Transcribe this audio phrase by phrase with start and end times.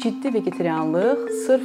[0.00, 1.64] ciddi vegetarianlıq sırf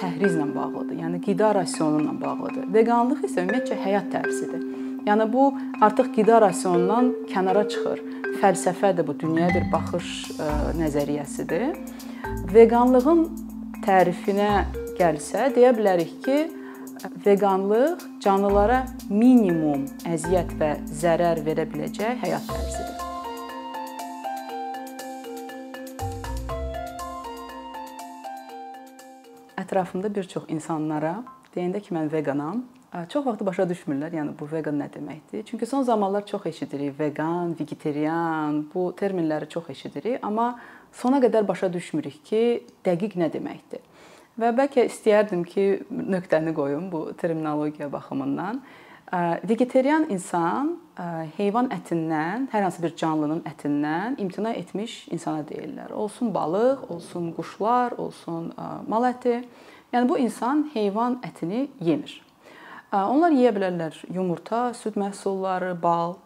[0.00, 0.96] pəhrizlə bağlıdır.
[1.02, 2.66] Yəni qida rasionu ilə bağlıdır.
[2.74, 4.64] Veganlıq isə ümumiyyətcə həyat tərzidir.
[5.06, 5.46] Yəni bu
[5.80, 8.02] artıq qida rasionundan kənara çıxır.
[8.42, 10.48] Fəlsəfədir bu, dünyaya bir baxış ə,
[10.80, 11.78] nəzəriyyəsidir.
[12.52, 13.24] Veganlığın
[13.86, 14.50] tərifinə
[14.98, 16.38] gəlsə, deyə bilərik ki,
[17.26, 23.11] veganlıq canlılara minimum əziyyət və zərər verə biləcək həyat tərzidir.
[29.72, 31.22] Ətrafımda bir çox insanlara
[31.54, 32.58] deyəndə ki, mən veqanam,
[33.08, 35.46] çox vaxt başa düşmürlər, yəni bu veqan nə deməkdir?
[35.48, 40.60] Çünki son zamanlar çox eşidirik veqan, vegetarian, bu terminləri çox eşidirik, amma
[40.92, 42.42] sona qədər başa düşmürük ki,
[42.84, 43.80] dəqiq nə deməkdir.
[44.36, 48.60] Və bəlkə istəyərdim ki, nöqtəni qoyum bu terminologiya baxımından.
[49.12, 50.78] Vegetarian insan
[51.36, 55.92] heyvan ətindən, hər hansı bir canlının ətindən imtina etmiş insana deyirlər.
[55.92, 58.48] Olsun balıq, olsun quşlar, olsun
[58.88, 59.42] mal əti.
[59.92, 62.16] Yəni bu insan heyvan ətini yemir.
[62.92, 66.16] Onlar yeyə bilərlər yumurta, süd məhsulları, bal.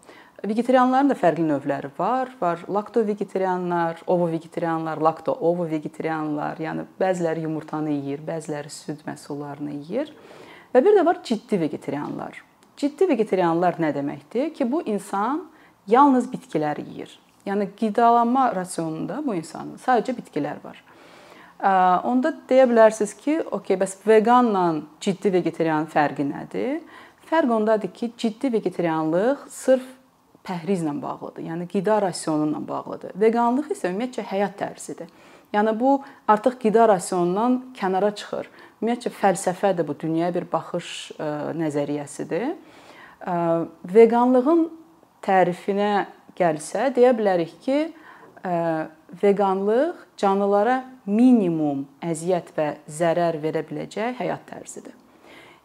[0.46, 2.30] Vegetarianların da fərqli növləri var.
[2.39, 6.62] Var lakto-vegetarianlar, ovo-vegetarianlar, lakto-ovo-vegetarianlar.
[6.62, 10.14] Yəni bəziləri yumurtanı yeyir, bəziləri süd məhsullarını yeyir.
[10.70, 12.44] Və bir də var ciddi vegetarianlar.
[12.77, 14.50] Ciddi vegetarianlar nə deməkdir?
[14.55, 15.46] Ki bu insan
[15.88, 17.14] yalnız bitkiləri yeyir.
[17.46, 20.83] Yəni qidalanma rasionunda bu insanın sadəcə bitkilər var.
[22.05, 24.64] Onda deyə bilərsiniz ki, okey, bəs veqanla
[25.00, 26.83] ciddi vegetarianın fərqi nədir?
[27.30, 29.86] Fərq ondadır ki, ciddi vegetarianlıq sırf
[30.46, 31.46] pəhrizlə bağlıdır.
[31.48, 33.16] Yəni qida rasionu ilə bağlıdır.
[33.24, 35.08] Veqanlıq isə ümumiyyətcə həyat tərzidir.
[35.55, 35.96] Yəni bu
[36.28, 38.50] artıq qida rasionundan kənara çıxır.
[38.80, 42.50] Ümumiyyətcə fəlsəfədir bu, dünyaya bir baxış ə, nəzəriyyəsidir.
[43.24, 43.36] Ə,
[43.94, 44.66] veqanlığın
[45.24, 45.92] tərifinə
[46.38, 47.78] gəlsə, deyə bilərik ki,
[48.44, 48.56] ə,
[49.22, 54.94] veqanlıq canlılara minimum əziyyət və zərər verə biləcək həyat tərzidir.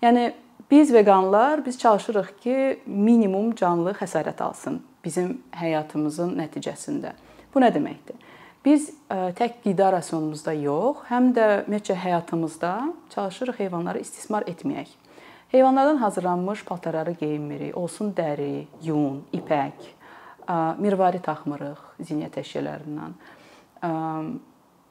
[0.02, 0.30] Yəni
[0.72, 7.12] Biz veqanlar biz çalışırıq ki, minimum canlı xəsarət alsın bizim həyatımızın nəticəsində.
[7.54, 8.16] Bu nə deməkdir?
[8.66, 12.74] Biz e, tək qida rasionumuzda yox, həm də ümumiyyətcə həyatımızda
[13.14, 14.92] çalışırıq heyvanları istismar etməyək.
[15.52, 19.90] Heyvanlardan hazırlanmış paltarları geyinmirik, olsun dəri, yun, ipək,
[20.46, 23.18] e, mirvari taxmırıq zinət əşyalarından
[23.82, 23.90] e,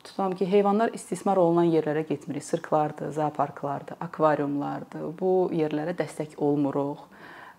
[0.04, 2.44] tutam ki, heyvanlar istismar olunan yerlərə getmirik.
[2.44, 5.06] Sirklardır, zooparklardır, akvariumlardır.
[5.20, 7.06] Bu yerlərə dəstək olmuruq.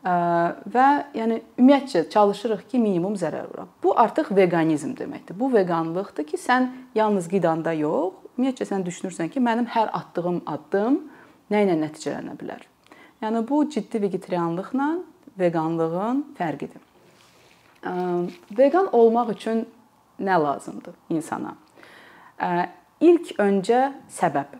[0.01, 3.67] Və yəni ümumiyyətcə çalışırıq ki, minimum zərər vuraq.
[3.84, 5.38] Bu artıq veqanizm deməkdir.
[5.38, 10.97] Bu veqanlıqdır ki, sən yalnız qidanda yox, ümumiyyətcə sən düşünürsən ki, mənim hər atdığım addım
[11.53, 12.66] nə ilə nəticələnə bilər.
[13.22, 14.88] Yəni bu ciddi vegetarianlıqla
[15.39, 16.81] veqanlığın fərqidir.
[18.57, 19.68] Veqan olmaq üçün
[20.19, 21.53] nə lazımdır insana?
[23.01, 24.57] İlk öncə səbəb.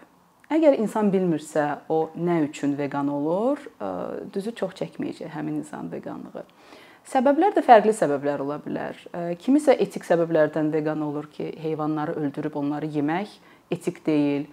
[0.52, 3.62] Əgər insan bilmirsə o nə üçün veqan olur,
[4.34, 6.44] düzü çox çəkməyəcək həmin insan veqanlığı.
[7.08, 9.00] Səbəblər də fərqli səbəblər ola bilər.
[9.40, 13.32] Kimisə etik səbəblərdən veqan olur ki, heyvanları öldürüb onları yemək
[13.72, 14.50] etik deyil.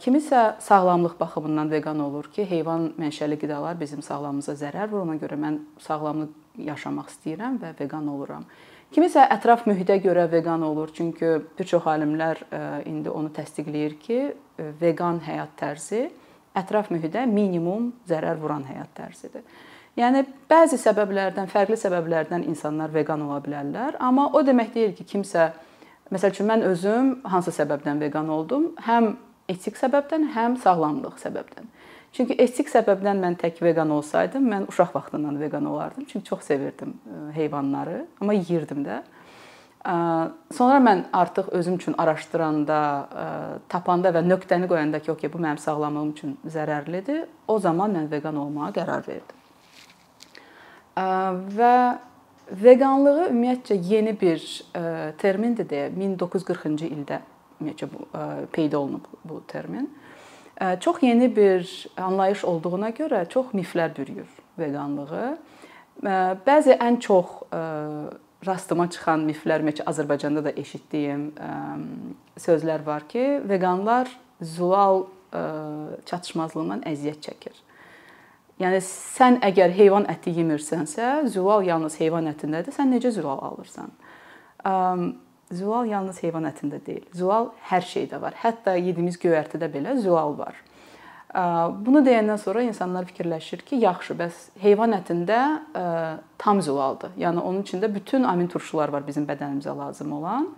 [0.00, 5.36] Kimisə sağlamlıq baxımından veqan olur ki, heyvan mənşəli qidalar bizim sağlamlığımıza zərər vurur, ona görə
[5.36, 6.32] mən sağlamlıq
[6.72, 8.48] yaşamaq istəyirəm və veqan oluram.
[8.88, 14.20] Kimisə ətraf mühitə görə veqan olur, çünki bir çox alimlər e, indi onu təsdiqləyir ki,
[14.32, 16.06] e, veqan həyat tərzi
[16.56, 19.44] ətraf mühitə minimum zərər vuran həyat tərzidir.
[19.98, 25.50] Yəni bəzi səbəblərdən, fərqli səbəblərdən insanlar veqan ola bilərlər, amma o demək deyil ki, kimsə
[26.14, 28.70] məsəl üçün mən özüm hansı səbəbdən veqan oldum?
[28.88, 29.16] Həm
[29.52, 31.68] etik səbəbdən, həm sağlamlıq səbəbdən.
[32.18, 36.04] Çünki etik səbəbdən mən tək veqan olsaydım, mən uşaq vaxtından veqan olardım.
[36.08, 38.96] Çünki çox sevirdim e, heyvanları, amma yeyirdim də.
[39.86, 39.94] E,
[40.56, 42.78] sonra mən artıq özüm üçün araşdıranda,
[43.22, 43.26] e,
[43.68, 48.42] tapanda və nöqtəni qoyanda ki, okey, bu mənim sağlamlığım üçün zərərlidir, o zaman mən veqan
[48.42, 49.38] olmağa qərar verdim.
[51.60, 51.76] Və
[52.64, 54.42] veqanlığı ümumiyyətcə yeni bir
[55.22, 57.22] termindir deyə 1940-cı ildə
[57.60, 58.10] ümumiyyətcə bu
[58.50, 59.86] peyda olunub bu termin.
[60.80, 65.38] Çox yeni bir anlayış olduğuna görə çox miflər bürüyür veqanlığı.
[66.46, 67.26] Bəzi ən çox
[68.46, 71.30] rastıma çıxan miflər, məncə Azərbaycanda da eşitdiyim
[72.38, 74.10] sözlər var ki, veqanlar
[74.42, 75.06] zulal
[76.06, 77.56] çatışmazlığından əziyyət çəkir.
[78.58, 82.74] Yəni sən əgər heyvan əti yemirsənsə, zulal yalnız heyvan ətindədir.
[82.74, 83.94] Sən necə zulal alırsan?
[85.48, 87.04] Zülal yalnız heyvan ətində deyil.
[87.16, 88.34] Zülal hər şeydə var.
[88.42, 90.56] Hətta yediyimiz göyərtidə belə zülal var.
[91.84, 95.40] Bunu deyəndən sonra insanlar fikirləşir ki, yaxşı, bəs heyvan ətində
[96.40, 97.14] tam zülaldır.
[97.20, 100.50] Yəni onun içində bütün amin turşular var bizim bədənimizə lazım olan.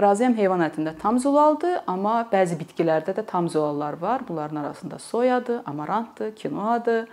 [0.00, 4.24] Razıyam heyvan ətində tam zulaldır, amma bəzi bitkilərdə də tam zulallar var.
[4.28, 7.08] Bunların arasında soyadır, amarantdır, kinoadır.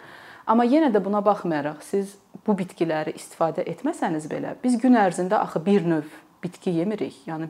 [0.48, 2.16] Amma yenə də buna baxmayaraq siz
[2.48, 6.08] bu bitkiləri istifadə etməsəniz belə, biz gün ərzində axı bir növ
[6.44, 7.16] bitki yemirik.
[7.28, 7.50] Yəni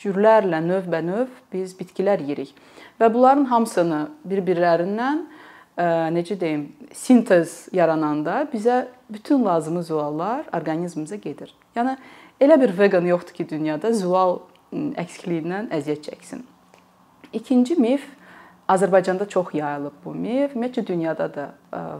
[0.00, 2.54] cürlərlə növbənöv biz bitkilər yeyirik.
[3.00, 5.24] Və bunların hamısını bir-birlərindən
[5.76, 5.86] e,
[6.16, 11.52] necə deyim, sintez yarananda bizə bütün lazımi zuallar orqanizmimizə gedir.
[11.76, 11.96] Yəni
[12.40, 14.40] elə bir vegan yoxdur ki, dünyada zual
[14.72, 16.46] əksikliyindən əziyyət çəksin.
[17.36, 18.06] İkinci mif
[18.70, 20.54] Azərbaycanda çox yayılıb bu mif.
[20.54, 21.46] Ümumiyyətcə dünyada da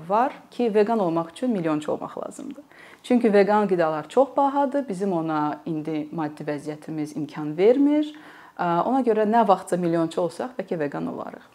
[0.08, 2.64] var ki, vegan olmaq üçün milyonçu olmaq lazımdır.
[3.02, 4.88] Çünki veqan qidalar çox bahadır.
[4.88, 8.14] Bizim ona indi maddi vəziyyətimiz imkan vermir.
[8.60, 11.46] Ona görə nə vaxtsa milyonçu olsaq, bəlkə veqan olarıq.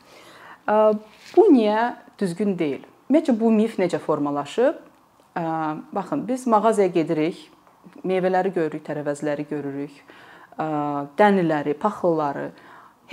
[1.38, 2.82] Bu niyə düzgün deyil?
[3.10, 4.82] Ümumiyyətcə bu mif necə formalaşıb?
[5.94, 7.38] Baxın, biz mağazaya gedirik,
[8.02, 9.94] meyvələri görürük, tərəvəzləri görürük,
[11.20, 12.50] dənliləri, paxılları,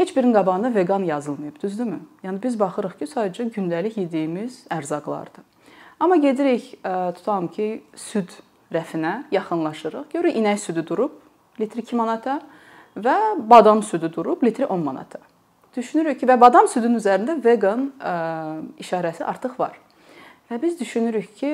[0.01, 2.01] heç birinin qabağında vegan yazılmayıb, düzdürmü?
[2.25, 5.45] Yəni biz baxırıq ki, sadəcə gündəlik yediyimiz ərzaqlardır.
[6.03, 6.65] Amma gedirik,
[7.15, 8.33] tutam ki, süd
[8.75, 10.09] rəfinə yaxınlaşırıq.
[10.11, 11.13] Görürük inək südü durub
[11.61, 12.41] litri 2 manata
[12.99, 15.21] və badam südü durub litri 10 manata.
[15.77, 17.93] Düşünürük ki, və badam südünün üzərində vegan
[18.83, 19.79] işarəsi artıq var.
[20.51, 21.53] Və biz düşünürük ki,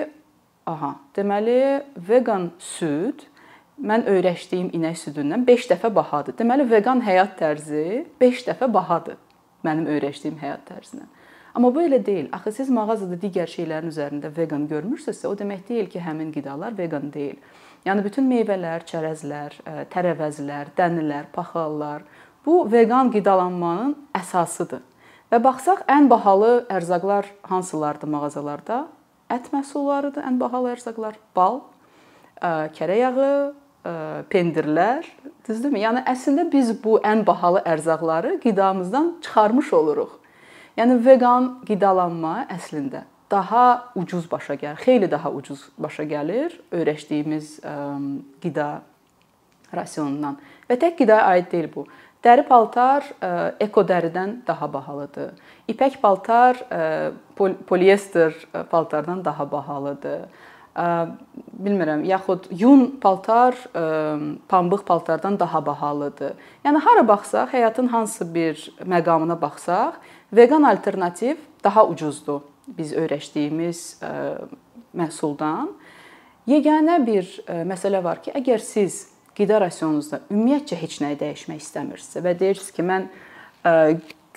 [0.67, 3.29] aha, deməli vegan süd
[3.77, 6.39] mən öyrəşdiyim inək südündən 5 dəfə bahadır.
[6.41, 9.21] Deməli vegan həyat tərzi 5 dəfə bahadır
[9.61, 11.13] mənim öyrəşdiyim həyat tərzindən.
[11.55, 12.29] Amma bu elə deyil.
[12.33, 17.09] Axı siz mağazada digər şeylərin üzərində vegan görmürsünüzsə, o demək deyil ki, həmin qidalar vegan
[17.15, 17.39] deyil.
[17.87, 19.55] Yəni bütün meyvələr, çərəzlər,
[19.95, 22.05] tərəvəzlər, dənlilər, paxlallar
[22.47, 24.83] bu vegan qidalanmanın əsasıdır.
[25.29, 28.87] Və baxsaq ən bahalı ərzaqlar hansılardır mağazalarda?
[29.29, 31.19] Ət məhsullarıdır ən bahalı ərzaqlar.
[31.37, 31.61] Bal,
[32.77, 33.33] kərə yağı,
[34.33, 35.07] pendirlər,
[35.47, 35.83] düzdürmü?
[35.85, 40.18] Yəni əslində biz bu ən bahalı ərzaqları qidamızdan çıxarmış oluruq.
[40.79, 47.57] Yəni vegan qidalanma əslində daha ucuz başa gəlir, xeyli daha ucuz başa gəlir öyrəşdiyimiz
[48.43, 48.69] qida
[49.75, 50.39] rasionundan.
[50.71, 51.85] Və tək qidaya aid deyil bu.
[52.25, 53.05] Dəri paltar
[53.63, 55.35] eko dəridən daha bahalıdır.
[55.69, 56.63] İpək paltar
[57.67, 58.35] poliester
[58.71, 60.29] paltardan daha bahalıdır
[60.79, 63.55] bilmirəm, yaxud yun paltar
[64.49, 66.37] pambıq paltardan daha bahalıdır.
[66.65, 69.99] Yəni hara baxsaq, həyatın hansı bir məqamına baxsaq,
[70.33, 73.81] vegan alternativ daha ucuzdur biz öyrəşdiyimiz
[74.97, 75.73] məhsuldan.
[76.49, 77.29] Yeganə bir
[77.69, 82.85] məsələ var ki, əgər siz qida rasionunuzda ümumiyyətcə heç nəyi dəyişmək istəmirsinizsə və deyirsiniz ki,
[82.89, 83.09] mən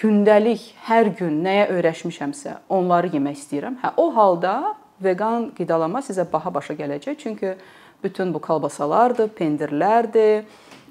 [0.02, 3.78] gündəlik hər gün nəyə öyrəşmişəmsə, onları yemək istəyirəm.
[3.84, 7.18] Hə, o halda veqan qidalanma sizə baha başa gələcək.
[7.18, 7.56] Çünki
[8.04, 10.46] bütün bu kolbasalardır, pendirlərdir,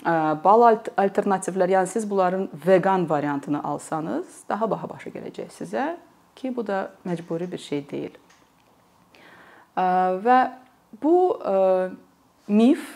[0.05, 0.65] bal
[0.97, 5.97] alternativlər, yəni siz bunların veqan variantını alsanız, daha baha başa gələcək sizə
[6.37, 8.17] ki, bu da məcburi bir şey deyil.
[9.77, 10.39] Və
[11.03, 11.17] bu
[12.49, 12.87] mif,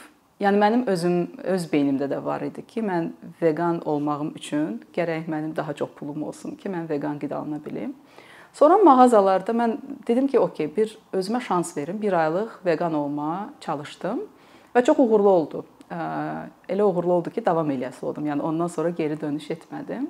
[0.41, 3.13] yəni mənim özüm öz beynimdə də var idi ki, mən
[3.43, 7.95] veqan olmağım üçün gərək mənim daha çox pulum olsun ki, mən veqan qidalana bilim.
[8.55, 11.99] Sonra mağazalarda mən dedim ki, okey, bir özümə şans verim.
[12.03, 14.21] 1 aylıq vegan olmağa çalışdım
[14.75, 15.65] və çox uğurlu oldu.
[16.69, 18.27] Elə uğurlu oldu ki, davam eləyəsi oldum.
[18.27, 20.09] Yəni ondan sonra geri dönüş etmədim.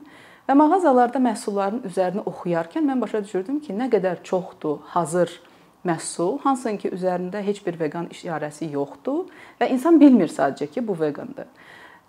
[0.48, 5.32] Və mağazalarda məhsulların üzərini oxuyarkən mən başa düşürdüm ki, nə qədər çoxdur hazır
[5.84, 9.24] məhsul, hansın ki, üzərində heç bir vegan işarəsi yoxdur
[9.60, 11.48] və insan bilmir sadəcə ki, bu vegandır.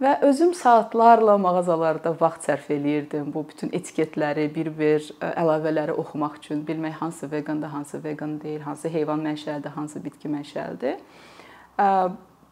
[0.04, 6.98] Və özüm saatlarla mağazalarda vaxt sərf eləyirdim bu bütün etiketləri, bir-bir əlavələri oxumaq üçün, bilmək
[7.00, 11.00] hansı veqandır, hansı veqan deyil, hansı heyvan mənşəlidir, hansı bitki mənşəlidir.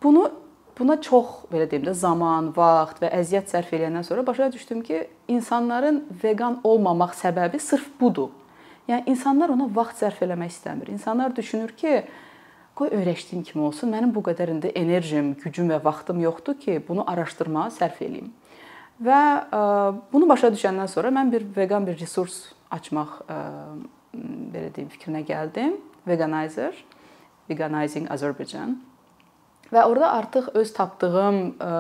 [0.04, 0.24] Bunu
[0.80, 5.08] buna çox belə deyim də zaman, vaxt və əziyyət sərf eləyəndən sonra başa düşdüm ki,
[5.28, 8.30] insanların veqan olmamaq səbəbi sırf budur.
[8.88, 10.92] Yəni insanlar ona vaxt sərf eləmək istəmir.
[10.92, 12.04] İnsanlar düşünür ki,
[12.74, 13.92] Qoy öyrəşdiyim kimi olsun.
[13.94, 18.32] Mənim bu qədər indi enerjim, gücüm və vaxtım yoxdur ki, bunu araşdırmağa sərf eləyim.
[19.04, 19.60] Və e,
[20.14, 22.40] bunu başa düşəndən sonra mən bir vegan bir resurs
[22.74, 23.38] açmaq e,
[24.56, 25.78] belə deyim fikrinə gəldim.
[26.08, 26.74] Veganizer,
[27.50, 28.80] Veganizing Azerbaijan.
[29.74, 31.72] Və orada artıq öz tapdığım e,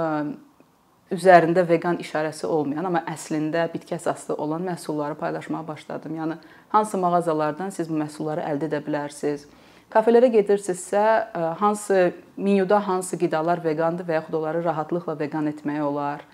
[1.14, 6.16] üzərində vegan işarəsi olmayan, amma əslində bitki əsaslı olan məhsulları paylaşmağa başladım.
[6.18, 6.40] Yəni
[6.74, 9.46] hansı mağazalardan siz bu məhsulları əldə edə bilərsiniz?
[9.94, 16.26] Kafelərə gedirsinizsə, e, hansı menyuda hansı qidalar veqandır və yaxud onları rahatlıqla veqan etmək olar.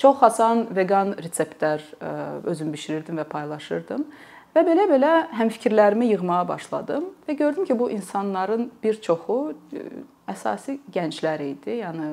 [0.00, 2.12] Çox asan veqan reseptlər e,
[2.48, 4.06] özüm bişirirdim və paylaşırdım.
[4.52, 9.36] Və belə-belə həmfikirlərimi yığmağa başladım və gördüm ki, bu insanların bir çoxu
[9.72, 9.84] e,
[10.28, 11.78] əsası gənclər idi.
[11.80, 12.10] Yəni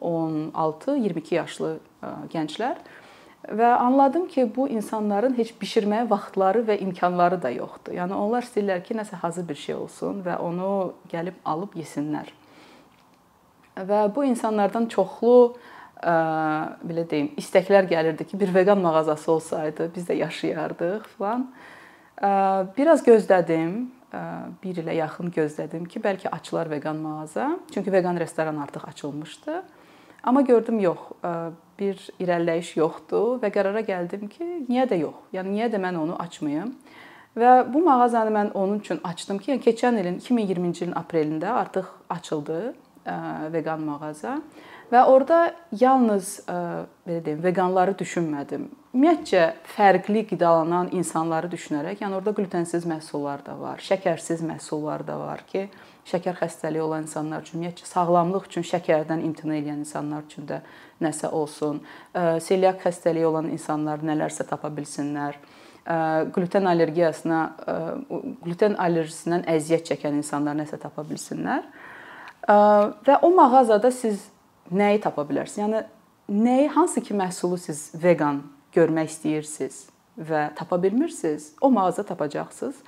[0.00, 1.70] 16-22 yaşlı
[2.30, 2.78] gənclər
[3.58, 7.96] və anladım ki, bu insanların heç bişirməyə vaxtları və imkanları da yoxdur.
[7.98, 10.70] Yəni onlar istəyirlər ki, nəsə hazır bir şey olsun və onu
[11.10, 12.30] gəlib alıb yesinlər.
[13.90, 15.34] Və bu insanlardan çoxlu
[15.98, 16.14] ə,
[16.86, 21.48] belə deyim, istəklər gəlirdi ki, bir vegan mağazası olsaydı, biz də yaşayardıq falan.
[21.50, 21.79] Ə,
[22.76, 23.74] biraz gözlədim,
[24.12, 24.22] ə,
[24.62, 27.58] 1 ilə yaxın gözlədim ki, bəlkə açılar vegan mağaza.
[27.74, 29.62] Çünki vegan restoran artıq açılmışdı.
[30.22, 30.98] Amma gördüm yox,
[31.80, 35.16] bir irəliləyiş yoxdur və qərara gəldim ki, niyə də yox?
[35.32, 36.74] Yəni niyə də mən onu açmayım?
[37.40, 41.88] Və bu mağazanı mən onun üçün açdım ki, yəni keçən ilin 2020-ci ilin aprelində artıq
[42.10, 42.60] açıldı
[43.54, 44.36] veqan mağaza
[44.92, 48.68] və orada yalnız belə deyim, veqanları düşünmədim.
[48.90, 55.44] Ümumiyyətcə fərqli qidalanan insanları düşünərək, yəni orada glutensiz məhsullar da var, şəkərsiz məhsullar da var
[55.46, 55.68] ki,
[56.10, 60.58] şəkər xəstəliyi olan insanlar üçün, ümumiyyətcə sağlamlıq üçün şəkərdən imtina edən insanlar üçün də
[61.06, 61.78] nəsə olsun.
[62.42, 65.38] Seliak xəstəliyi olan insanlar nələrsə tapa bilsinlər.
[66.34, 67.40] Gluten allergiyasına,
[68.42, 71.62] gluten allergisindən əziyyət çəkən insanlar nəsə tapa bilsinlər.
[73.06, 74.32] Və o mağazada siz
[74.74, 75.62] nəyi tapa bilərsiniz?
[75.62, 79.84] Yəni nəyi, hansı ki məhsulu siz vegan görmək istəyirsiniz
[80.20, 82.82] və tapa bilmirsiniz, o mağaza tapacaqsınız.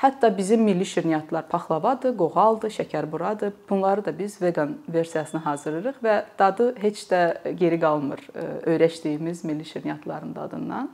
[0.00, 3.52] Hətta bizim milli şirniyyatlar paxlavadır, qoğaldır, şəkərburadır.
[3.68, 8.24] Bunları da biz vegan versiyasını hazırlayırıq və dadı heç də geri qalmır
[8.64, 10.88] öyrəşdiyimiz milli şirniyyatların dadından.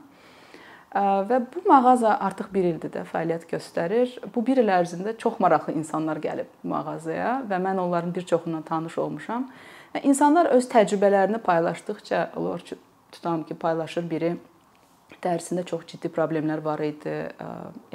[1.29, 4.13] Və bu mağaza artıq 1 ildir də fəaliyyət göstərir.
[4.35, 8.97] Bu 1 il ərzində çox maraqlı insanlar gəlib mağazaya və mən onların bir çoxundan tanış
[8.97, 9.49] olmuşam.
[10.03, 12.31] İnsanlar öz təcrübələrini paylaşdıqca,
[12.65, 12.75] ki,
[13.17, 14.35] tutam ki, paylaşır biri
[15.23, 17.15] dərisində çox ciddi problemlər var idi,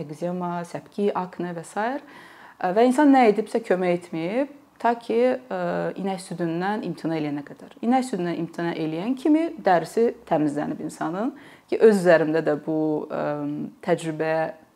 [0.01, 1.87] ekzema, səpki, akne və s.
[2.63, 5.19] və insan nə edibsə kömək etməyib ta ki
[6.03, 7.77] inək südündən imtina eləyənə qədər.
[7.87, 11.31] İnək südündən imtina eləyən kimi dərisi təmizlənib insanın
[11.71, 12.79] ki, öz üzərimdə də bu
[13.85, 14.33] təcrübə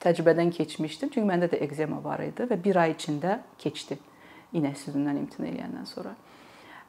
[0.07, 1.11] təcrübədən keçmişdim.
[1.11, 3.97] Çünki məndə də ekzema var idi və 1 ay içində keçdi
[4.55, 6.13] inək südündən imtina eləyəndən sonra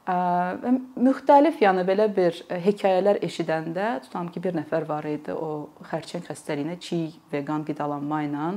[0.08, 6.78] müxtəlif, yəni belə bir hekayələr eşidəndə tutam ki, bir nəfər var idi, o xərçəng xəstəliyinə
[6.80, 8.52] çiy veqan qidalanma ilə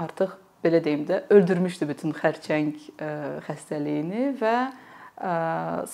[0.00, 0.34] artıq
[0.64, 2.74] belə deyim də öldürmüşdü bütün xərçəng
[3.46, 4.56] xəstəliyini və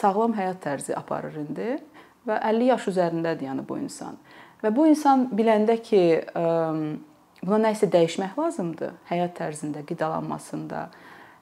[0.01, 1.75] sağlam həyat tərzi aparır indi
[2.29, 4.17] və 50 yaş üzərindədir yəni bu insan.
[4.61, 6.03] Və bu insan biləndə ki,
[7.45, 10.89] buna nə isə dəyişmək lazımdır həyat tərzində, qidalanmasında.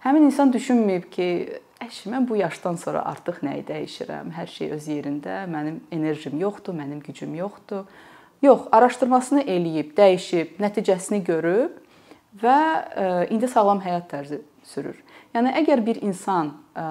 [0.05, 1.28] Həmin insan düşünməyib ki,
[1.78, 4.33] Əşi, mən bu yaşdan sonra artıq nəyi dəyişirəm?
[4.35, 7.85] Hər şey öz yerində, mənim enerjim yoxdur, mənim gücüm yoxdur.
[8.43, 11.78] Yox, araşdırmasını eləyib, dəyişib, nəticəsini görüb
[12.43, 14.99] və e, indi sağlam həyat tərzi sürür.
[15.38, 16.88] Yəni əgər bir insan e,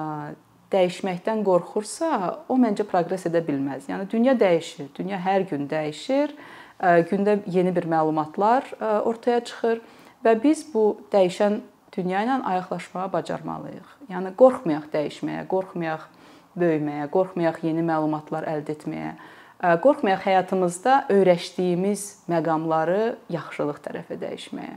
[0.72, 2.10] dəyişməkdən qorxursa,
[2.48, 3.90] o məncə proqres edə bilməz.
[3.92, 6.32] Yəni dünya dəyişir, dünya hər gün dəyişir.
[6.80, 8.72] E, gündə yeni bir məlumatlar
[9.04, 9.84] ortaya çıxır
[10.24, 11.60] və biz bu dəyişən
[11.96, 13.90] dünya ilə ayaqlaşmağı bacarmalıyıq.
[14.12, 16.06] Yəni qorxmayaq dəyişməyə, qorxmayaq
[16.58, 19.14] böyüməyə, qorxmayaq yeni məlumatlar əldə etməyə.
[19.84, 24.76] Qorxmayaq həyatımızda öyrəşdiyimiz məqamları yaxşılıq tərəfə dəyişməyə.